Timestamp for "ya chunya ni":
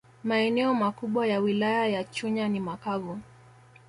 1.87-2.59